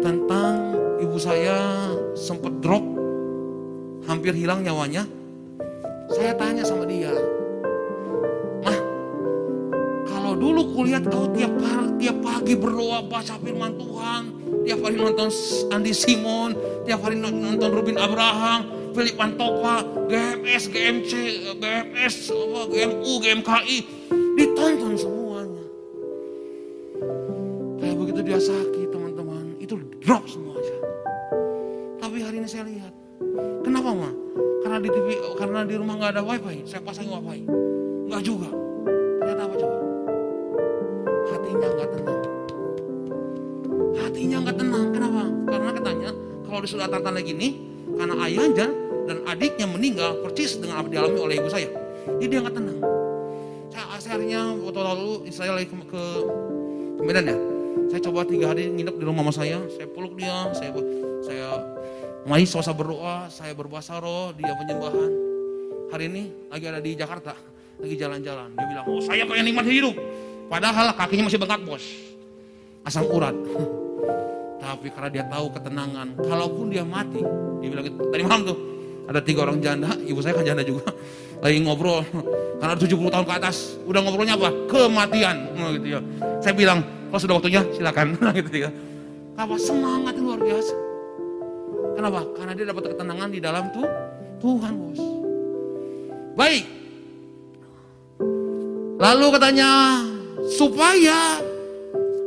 [0.00, 2.82] Tentang ibu saya sempat drop,
[4.08, 5.04] hampir hilang nyawanya.
[6.10, 7.12] Saya tanya sama dia,
[10.36, 14.22] dulu kulihat kau tiap hari, tiap pagi berdoa baca firman Tuhan,
[14.68, 15.28] tiap hari nonton
[15.72, 21.12] Andi Simon, tiap hari nonton Rubin Abraham, Philip Pantopa, GMS, GMC,
[21.60, 22.32] BMS,
[22.72, 23.78] GMU, GMKI,
[24.36, 25.64] ditonton semuanya.
[27.80, 30.76] Kayak begitu dia sakit teman-teman, itu drop semuanya.
[32.00, 32.92] Tapi hari ini saya lihat,
[33.64, 34.14] kenapa mah?
[34.64, 37.46] Karena di TV, karena di rumah nggak ada wifi, saya pasang wifi.
[38.06, 38.50] Nggak juga.
[41.66, 42.20] Hatinya nggak tenang.
[43.98, 44.84] Hatinya nggak tenang.
[44.94, 45.22] Kenapa?
[45.50, 46.10] Karena katanya
[46.46, 47.48] kalau disuruh tanda gini,
[47.98, 48.66] karena ayahnya
[49.06, 51.70] dan adiknya meninggal persis dengan apa dialami oleh ibu saya.
[52.22, 52.78] Jadi dia nggak tenang.
[53.74, 56.02] Saya, akhirnya waktu lalu saya lagi ke, ke,
[56.96, 57.36] ke Medan ya.
[57.90, 59.58] Saya coba tiga hari nginep di rumah mama saya.
[59.74, 60.70] Saya peluk dia, saya
[61.22, 61.48] saya
[62.26, 65.10] Mari suasana berdoa, saya berbahasa roh, dia penyembahan.
[65.94, 67.38] Hari ini lagi ada di Jakarta,
[67.78, 68.50] lagi jalan-jalan.
[68.50, 69.94] Dia bilang, oh saya pengen nikmat hidup.
[70.46, 71.84] Padahal kakinya masih bengkak bos.
[72.86, 73.34] Asam urat.
[74.62, 77.22] Tapi karena dia tahu ketenangan, kalaupun dia mati,
[77.62, 77.98] dia bilang gitu.
[78.10, 78.58] Tadi malam tuh,
[79.06, 80.90] ada tiga orang janda, ibu saya kan janda juga.
[81.44, 82.02] Lagi ngobrol,
[82.58, 84.50] karena 70 tahun ke atas, udah ngobrolnya apa?
[84.66, 85.36] Kematian.
[85.54, 86.00] Nah, gitu ya.
[86.42, 86.82] Saya bilang,
[87.12, 88.18] kalau sudah waktunya silakan.
[88.42, 88.70] gitu ya.
[89.36, 90.74] Apa semangat luar biasa.
[91.94, 92.20] Kenapa?
[92.34, 93.86] Karena dia dapat ketenangan di dalam tuh
[94.40, 95.00] Tuhan bos.
[96.36, 96.64] Baik.
[98.96, 99.70] Lalu katanya
[100.54, 101.42] supaya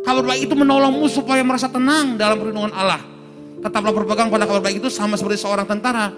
[0.03, 3.01] kabar baik itu menolongmu supaya merasa tenang dalam perlindungan Allah.
[3.59, 6.11] Tetaplah berpegang pada kabar baik itu sama seperti seorang tentara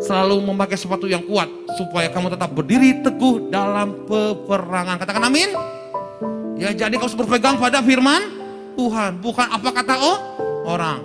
[0.00, 1.46] selalu memakai sepatu yang kuat
[1.78, 5.00] supaya kamu tetap berdiri teguh dalam peperangan.
[5.00, 5.50] Katakan amin.
[6.56, 8.32] Ya jadi kau harus berpegang pada firman
[8.76, 10.18] Tuhan, bukan apa kata oh
[10.64, 11.00] orang.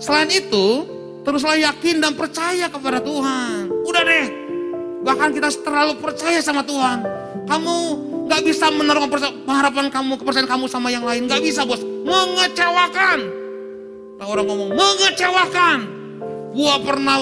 [0.00, 3.66] Selain itu, Teruslah yakin dan percaya kepada Tuhan.
[3.82, 4.26] Udah deh.
[5.02, 7.02] Bahkan kita terlalu percaya sama Tuhan.
[7.50, 7.76] Kamu
[8.26, 9.06] gak bisa menaruh
[9.46, 11.30] harapan kamu, kepercayaan kamu sama yang lain.
[11.30, 11.80] Gak bisa bos.
[11.82, 13.18] Mengecewakan.
[14.16, 15.78] Tahu orang ngomong, mengecewakan.
[16.56, 17.16] Gua pernah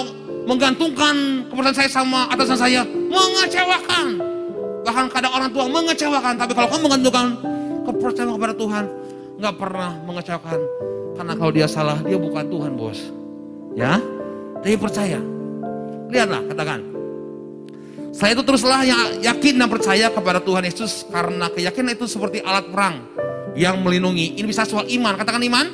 [0.45, 2.83] menggantungkan kepercayaan saya sama atasan saya.
[2.87, 4.07] Mengecewakan.
[4.85, 6.35] Bahkan kadang orang tua mengecewakan.
[6.37, 7.27] Tapi kalau kamu menggantungkan
[7.85, 8.85] kepercayaan kepada Tuhan,
[9.43, 10.61] gak pernah mengecewakan.
[11.15, 12.99] Karena kalau dia salah, dia bukan Tuhan bos.
[13.75, 13.99] Ya,
[14.63, 15.19] tapi percaya.
[16.11, 16.94] Lihatlah, katakan.
[18.15, 18.87] Saya itu teruslah
[19.19, 23.03] yakin dan percaya kepada Tuhan Yesus karena keyakinan itu seperti alat perang
[23.59, 24.39] yang melindungi.
[24.39, 25.19] Ini bisa soal iman.
[25.19, 25.67] Katakan iman.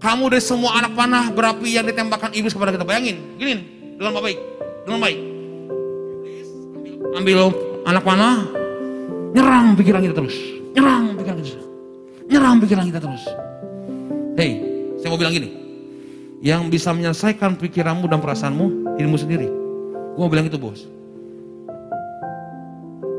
[0.00, 2.84] Kamu dari semua anak panah berapi yang ditembakkan iblis kepada kita.
[2.84, 3.52] Bayangin, gini,
[3.96, 4.38] dengan baik,
[4.84, 5.18] dengan baik.
[7.16, 7.38] Ambil
[7.84, 8.36] anak panah,
[9.36, 10.36] nyerang pikiran kita terus.
[10.72, 11.64] Nyerang pikiran kita.
[12.32, 13.24] Nyerang pikiran kita terus.
[14.40, 14.50] Hei,
[15.00, 15.48] saya mau bilang gini
[16.40, 19.59] yang bisa menyelesaikan pikiranmu dan perasaanmu dirimu sendiri.
[20.14, 20.86] Gue bilang itu bos.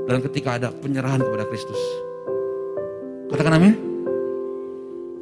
[0.10, 1.80] Dan ketika ada penyerahan kepada Kristus.
[3.32, 3.74] Katakan amin.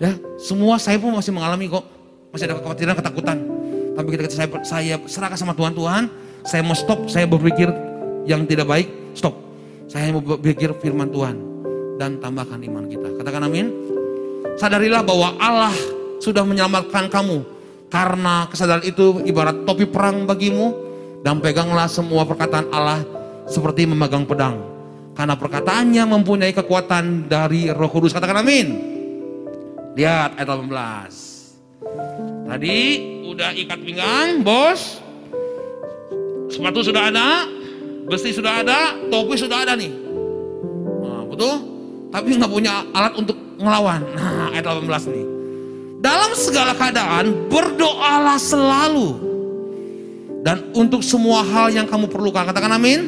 [0.02, 1.86] Ya, semua saya pun masih mengalami kok.
[2.34, 3.38] Masih ada kekhawatiran, ketakutan.
[3.94, 6.04] Tapi ketika saya, saya serahkan sama Tuhan, Tuhan,
[6.48, 7.68] saya mau stop, saya berpikir
[8.24, 9.36] yang tidak baik, stop.
[9.92, 11.36] Saya mau berpikir firman Tuhan
[12.00, 13.10] dan tambahkan iman kita.
[13.20, 13.68] Katakan amin.
[14.56, 15.76] Sadarilah bahwa Allah
[16.24, 17.44] sudah menyelamatkan kamu
[17.90, 20.89] karena kesadaran itu ibarat topi perang bagimu
[21.26, 23.04] dan peganglah semua perkataan Allah
[23.50, 24.62] seperti memegang pedang.
[25.18, 28.16] Karena perkataannya mempunyai kekuatan dari Roh Kudus.
[28.16, 28.68] Katakan amin.
[30.00, 32.48] Lihat ayat 18.
[32.48, 32.78] Tadi
[33.28, 35.04] udah ikat pinggang, bos.
[36.48, 37.46] Sepatu sudah ada,
[38.08, 39.92] besi sudah ada, topi sudah ada nih.
[41.04, 41.56] Nah, betul?
[42.10, 44.02] Tapi nggak punya alat untuk ngelawan.
[44.16, 45.26] Nah, ayat 18 nih.
[46.00, 49.29] Dalam segala keadaan berdoalah selalu.
[50.40, 52.48] Dan untuk semua hal yang kamu perlukan.
[52.48, 53.00] Katakan amin.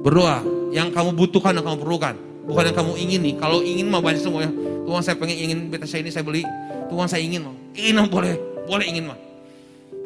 [0.00, 0.40] Berdoa.
[0.72, 2.14] Yang kamu butuhkan dan kamu perlukan.
[2.46, 3.30] Bukan yang kamu ingini.
[3.36, 4.50] Kalau ingin mah banyak semua ya.
[4.86, 6.46] Tuhan saya pengen ingin beta saya ini saya beli.
[6.88, 7.54] Tuhan saya ingin mah.
[7.74, 8.34] Ingin boleh.
[8.64, 9.18] Boleh ingin mah.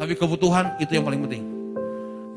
[0.00, 1.42] Tapi kebutuhan itu yang paling penting.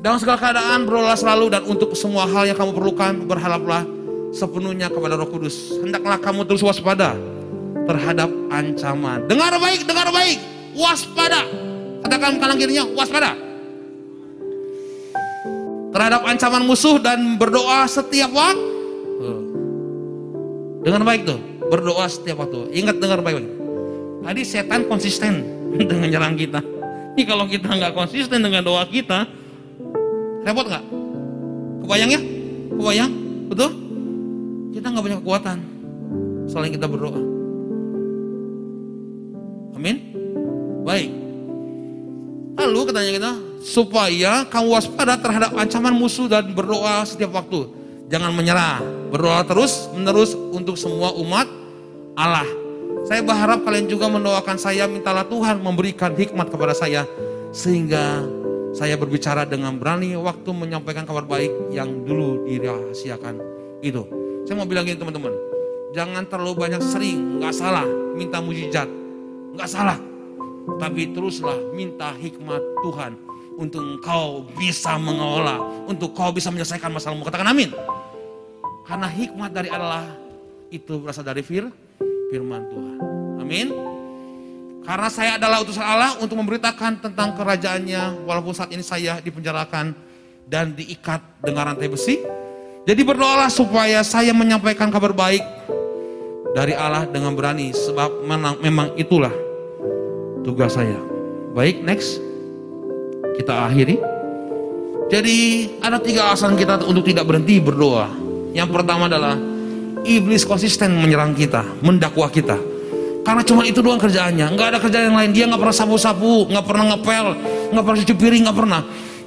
[0.04, 3.88] Dalam segala keadaan berdoalah selalu dan untuk semua hal yang kamu perlukan berharaplah
[4.36, 5.80] sepenuhnya kepada Roh Kudus.
[5.80, 7.16] Hendaklah kamu terus waspada
[7.88, 9.24] terhadap ancaman.
[9.24, 10.38] Dengar baik, dengar baik.
[10.76, 11.48] Waspada.
[12.04, 13.32] Katakan kanan kirinya, waspada.
[15.94, 18.74] Terhadap ancaman musuh dan berdoa setiap waktu.
[20.84, 21.38] Dengar baik tuh,
[21.70, 22.74] berdoa setiap waktu.
[22.74, 23.48] Ingat dengar baik-baik.
[24.26, 25.40] Tadi setan konsisten
[25.78, 26.60] dengan nyerang kita.
[27.14, 29.24] Ini kalau kita nggak konsisten dengan doa kita,
[30.44, 30.84] Repot nggak?
[31.88, 32.20] Kebayang ya?
[32.76, 33.12] Kebayang?
[33.48, 33.70] Betul?
[34.76, 35.58] Kita nggak punya kekuatan
[36.44, 37.16] selain kita berdoa.
[39.72, 39.96] Amin.
[40.84, 41.10] Baik.
[42.60, 43.32] Lalu katanya kita
[43.64, 47.64] supaya kamu waspada terhadap ancaman musuh dan berdoa setiap waktu.
[48.12, 48.84] Jangan menyerah.
[49.08, 51.48] Berdoa terus menerus untuk semua umat
[52.12, 52.44] Allah.
[53.08, 57.08] Saya berharap kalian juga mendoakan saya mintalah Tuhan memberikan hikmat kepada saya
[57.56, 58.28] sehingga
[58.76, 63.40] saya berbicara dengan berani waktu menyampaikan kabar baik yang dulu dirahasiakan
[63.80, 64.04] itu.
[64.44, 65.32] Saya mau bilang gini teman-teman,
[65.96, 68.88] jangan terlalu banyak sering, nggak salah minta mujizat,
[69.56, 69.96] nggak salah.
[70.80, 77.22] Tapi teruslah minta hikmat Tuhan untuk engkau bisa mengelola, untuk kau bisa menyelesaikan masalahmu.
[77.26, 77.70] Katakan amin.
[78.84, 80.04] Karena hikmat dari Allah
[80.68, 81.70] itu berasal dari fir,
[82.28, 82.96] firman Tuhan.
[83.40, 83.68] Amin.
[84.84, 89.96] Karena saya adalah utusan Allah untuk memberitakan tentang kerajaannya walaupun saat ini saya dipenjarakan
[90.44, 92.20] dan diikat dengan rantai besi.
[92.84, 95.40] Jadi berdoalah supaya saya menyampaikan kabar baik
[96.52, 99.32] dari Allah dengan berani sebab memang, memang itulah
[100.44, 101.00] tugas saya.
[101.56, 102.33] Baik, next.
[103.34, 103.96] Kita akhiri.
[105.10, 105.38] Jadi
[105.84, 108.08] ada tiga alasan kita untuk tidak berhenti berdoa.
[108.54, 109.36] Yang pertama adalah
[110.06, 112.56] iblis konsisten menyerang kita, mendakwa kita.
[113.24, 115.30] Karena cuma itu doang kerjaannya, nggak ada kerjaan yang lain.
[115.32, 117.26] Dia nggak pernah sapu-sapu, nggak pernah ngepel,
[117.72, 118.80] nggak pernah cuci piring, nggak pernah.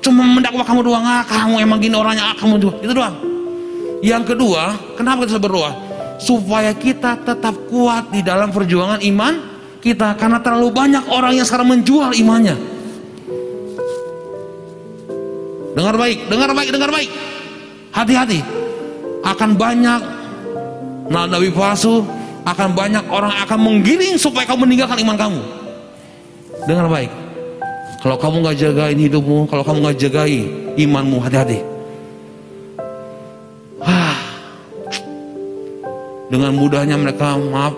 [0.05, 3.15] Cuma mendakwa kamu doang, ah kamu emang gini orangnya, ah kamu juga, itu doang.
[4.05, 5.73] Yang kedua, kenapa kita berdoa?
[6.21, 9.33] Supaya kita tetap kuat di dalam perjuangan iman
[9.81, 12.57] kita, karena terlalu banyak orang yang sekarang menjual imannya.
[15.77, 17.09] Dengar baik, dengar baik, dengar baik.
[17.93, 18.41] Hati-hati,
[19.21, 20.01] akan banyak
[21.13, 22.01] nabi palsu,
[22.49, 25.41] akan banyak orang akan menggiring supaya kamu meninggalkan iman kamu.
[26.65, 27.13] Dengar baik.
[28.01, 30.33] Kalau kamu nggak jagain hidupmu, kalau kamu nggak jagai
[30.81, 31.61] imanmu, hati-hati.
[36.27, 37.77] Dengan mudahnya mereka maaf.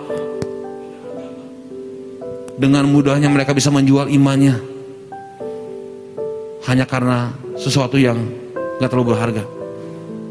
[2.56, 4.56] Dengan mudahnya mereka bisa menjual imannya.
[6.66, 8.16] Hanya karena sesuatu yang
[8.80, 9.44] nggak terlalu berharga.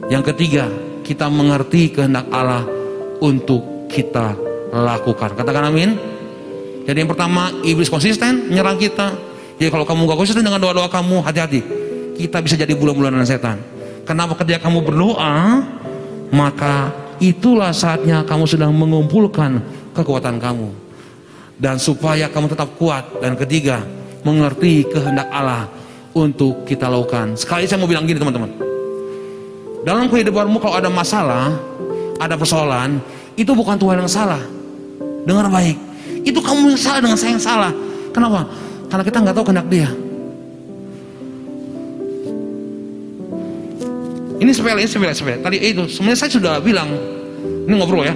[0.10, 0.66] Yang ketiga,
[1.06, 2.66] kita mengerti kehendak Allah
[3.22, 4.34] untuk kita
[4.74, 5.38] lakukan.
[5.38, 5.94] Katakan amin.
[6.90, 9.14] Jadi yang pertama, iblis konsisten menyerang kita.
[9.62, 11.62] Jadi kalau kamu gak konsisten dengan doa-doa kamu, hati-hati.
[12.18, 13.62] Kita bisa jadi bulan-bulanan setan.
[14.10, 15.62] Kenapa ketika kamu berdoa,
[16.34, 16.90] maka
[17.22, 19.62] itulah saatnya kamu sedang mengumpulkan
[19.94, 20.74] kekuatan kamu.
[21.60, 23.22] Dan supaya kamu tetap kuat.
[23.22, 23.86] Dan ketiga,
[24.26, 25.70] mengerti kehendak Allah
[26.28, 27.40] untuk kita lakukan.
[27.40, 28.52] Sekali saya mau bilang gini teman-teman.
[29.88, 31.56] Dalam kehidupanmu kalau ada masalah,
[32.20, 33.00] ada persoalan,
[33.40, 34.44] itu bukan Tuhan yang salah.
[35.24, 35.78] Dengar baik.
[36.28, 37.72] Itu kamu yang salah dengan saya yang salah.
[38.12, 38.44] Kenapa?
[38.92, 39.90] Karena kita nggak tahu kehendak dia.
[44.40, 45.38] Ini sepele, ini sepele, sepele.
[45.44, 46.88] Tadi itu sebenarnya saya sudah bilang,
[47.68, 48.16] ini ngobrol ya,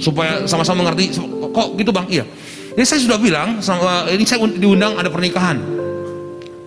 [0.00, 1.16] supaya sama-sama mengerti.
[1.52, 2.06] Kok gitu bang?
[2.08, 2.24] Iya.
[2.76, 5.77] Ini saya sudah bilang, sama, ini saya diundang ada pernikahan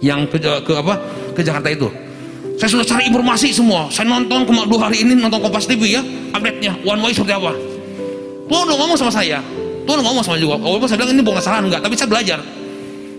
[0.01, 0.97] yang ke, ke apa
[1.37, 1.87] ke Jakarta itu.
[2.57, 3.89] Saya sudah cari informasi semua.
[3.89, 6.01] Saya nonton kemarin dua hari ini nonton Kompas TV ya,
[6.33, 7.53] update-nya one way seperti apa.
[8.45, 9.41] Tuhan udah ngomong sama saya.
[9.81, 10.61] Tuhan udah ngomong sama juga.
[10.61, 12.39] Oh, saya bilang ini bukan kesalahan enggak, tapi saya belajar.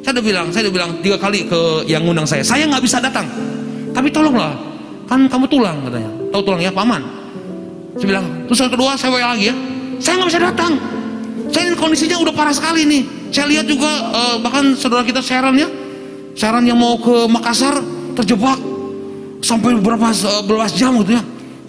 [0.02, 2.42] Saya udah bilang, saya udah bilang tiga kali ke yang ngundang saya.
[2.46, 3.26] Saya nggak bisa datang,
[3.90, 4.54] tapi tolonglah.
[5.10, 6.10] Kan kamu tulang katanya.
[6.30, 7.02] Tahu tulang ya, paman.
[7.98, 9.54] Saya bilang, terus yang kedua saya WA lagi ya.
[9.98, 10.72] Saya nggak bisa datang.
[11.52, 13.02] Saya ini kondisinya udah parah sekali nih.
[13.34, 15.68] Saya lihat juga uh, bahkan saudara kita Sharon ya,
[16.32, 17.80] Sharon yang mau ke Makassar
[18.16, 18.58] terjebak.
[19.42, 21.22] Sampai beberapa uh, belas jam gitu ya.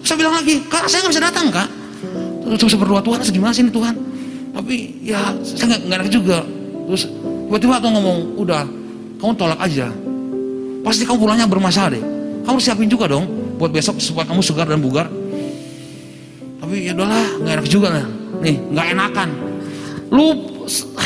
[0.06, 1.68] Saya bilang lagi, kak saya nggak bisa datang kak.
[2.44, 3.94] Terus berdoa Tuhan gimana sih ini Tuhan?
[4.54, 6.46] Tapi ya saya nggak enak juga.
[6.86, 7.10] Terus
[7.50, 8.62] tiba-tiba tuh ngomong udah
[9.18, 9.90] kamu tolak aja.
[10.86, 12.04] Pasti kamu pulangnya bermasalah deh.
[12.44, 13.26] Kamu siapin juga dong
[13.58, 15.08] buat besok supaya kamu segar dan bugar.
[16.62, 18.06] Tapi ya udahlah nggak enak juga lah.
[18.38, 19.28] Nih nggak enakan.
[20.14, 20.26] Lu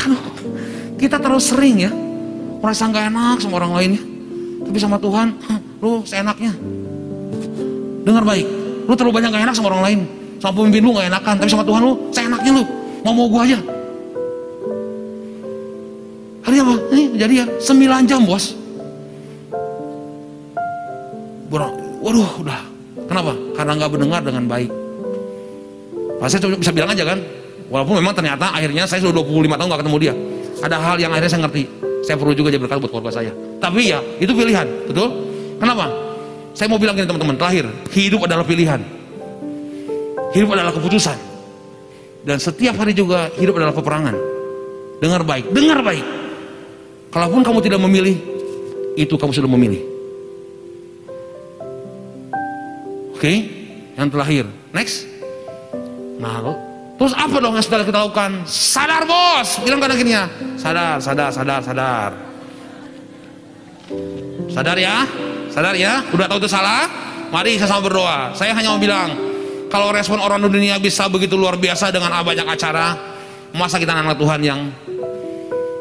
[1.01, 1.91] kita terlalu sering ya
[2.59, 4.03] merasa nggak enak sama orang lainnya
[4.67, 5.27] tapi sama Tuhan
[5.79, 6.53] lu seenaknya
[8.03, 8.47] dengar baik
[8.89, 10.01] lu terlalu banyak gak enak sama orang lain
[10.39, 12.65] sama pemimpin lu gak enakan, tapi sama Tuhan lu, saya enaknya lu,
[13.03, 13.59] mau mau gua aja.
[16.47, 16.75] Hari apa?
[16.95, 18.55] Ini jadi ya, 9 jam bos.
[22.09, 22.61] Uh, udah.
[23.09, 23.33] Kenapa?
[23.57, 24.71] Karena nggak mendengar dengan baik.
[26.19, 27.19] Nah, saya bisa bilang aja kan.
[27.69, 30.15] Walaupun memang ternyata akhirnya saya sudah 25 tahun nggak ketemu dia.
[30.65, 31.65] Ada hal yang akhirnya saya ngerti.
[32.09, 33.37] Saya perlu juga jadi berkat buat keluarga saya.
[33.61, 34.65] Tapi ya, itu pilihan.
[34.89, 35.29] Betul?
[35.61, 35.93] Kenapa?
[36.57, 37.69] Saya mau bilang gini teman-teman, terakhir.
[37.93, 38.81] Hidup adalah pilihan.
[40.33, 41.21] Hidup adalah keputusan.
[42.25, 44.17] Dan setiap hari juga hidup adalah peperangan.
[45.05, 46.07] Dengar baik, dengar baik.
[47.13, 48.17] Kalaupun kamu tidak memilih,
[48.97, 49.85] itu kamu sudah memilih.
[53.13, 53.37] Oke, okay?
[54.01, 54.49] yang terakhir.
[54.73, 55.05] Next.
[56.17, 56.41] Nah,
[56.99, 58.43] terus apa dong yang sudah kita lakukan?
[58.45, 60.27] Sadar bos, bilang kan akhirnya.
[60.59, 62.11] Sadar, sadar, sadar, sadar.
[64.51, 65.07] Sadar ya,
[65.49, 66.03] sadar ya.
[66.11, 66.91] Udah tahu itu salah?
[67.31, 68.35] Mari saya sama berdoa.
[68.35, 69.15] Saya hanya mau bilang,
[69.71, 72.99] kalau respon orang dunia bisa begitu luar biasa dengan banyak acara,
[73.55, 74.61] masa kita anak Tuhan yang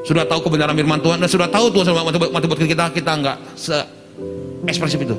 [0.07, 3.37] sudah tahu kebenaran firman Tuhan dan sudah tahu Tuhan mati, mati buat kita kita nggak
[3.59, 3.75] se
[4.63, 5.15] ekspresif itu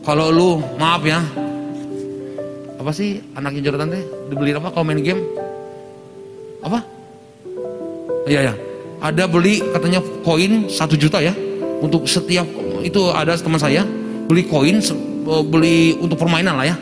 [0.00, 0.48] kalau lu
[0.80, 1.20] maaf ya
[2.78, 4.02] apa sih anaknya Jonathan teh?
[4.30, 5.20] Dibeli apa kalau main game?
[6.62, 6.80] Apa?
[8.30, 8.54] Iya ya
[8.98, 11.34] ada beli katanya koin satu juta ya.
[11.78, 12.46] Untuk setiap
[12.82, 13.86] itu ada teman saya
[14.26, 14.82] beli koin
[15.50, 16.76] beli untuk permainan lah ya.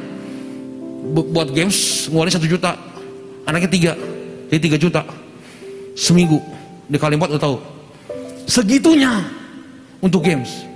[1.16, 2.76] Buat games ngeluarin satu juta.
[3.46, 3.92] Anaknya tiga
[4.52, 5.02] jadi tiga juta.
[5.96, 6.40] Seminggu.
[6.86, 7.56] Dikali empat udah tahu.
[8.46, 9.26] Segitunya
[9.98, 10.75] untuk games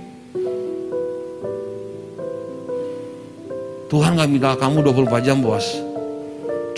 [3.91, 5.67] Tuhan gak minta kamu 24 jam bos.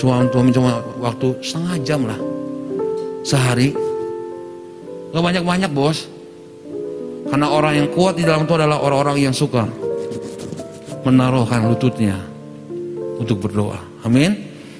[0.01, 2.17] Cuma Tuhan cuma waktu setengah jam lah.
[3.21, 3.69] Sehari.
[5.13, 6.09] Gak banyak-banyak bos.
[7.29, 9.69] Karena orang yang kuat di dalam itu adalah orang-orang yang suka
[11.05, 12.17] menaruhkan lututnya
[13.21, 13.77] untuk berdoa.
[14.01, 14.33] Amin.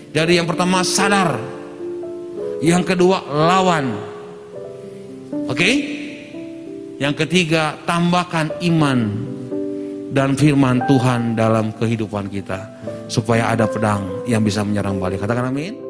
[0.09, 1.38] Jadi yang pertama sadar.
[2.65, 3.93] Yang kedua, lawan.
[5.45, 5.53] Oke?
[5.53, 5.75] Okay?
[6.97, 8.99] Yang ketiga, tambahkan iman
[10.14, 12.70] dan firman Tuhan dalam kehidupan kita
[13.09, 15.26] supaya ada pedang yang bisa menyerang balik.
[15.26, 15.82] Katakan amin.